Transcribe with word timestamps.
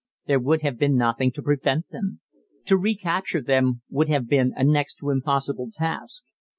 There 0.25 0.39
would 0.39 0.63
have 0.63 0.79
been 0.79 0.95
nothing 0.95 1.31
to 1.33 1.43
prevent 1.43 1.89
them. 1.89 2.21
To 2.65 2.75
recapture 2.75 3.39
them 3.39 3.83
would 3.91 4.09
have 4.09 4.27
been 4.27 4.51
a 4.55 4.63
next 4.63 4.95
to 4.95 5.11
impossible 5.11 5.69
task. 5.71 6.23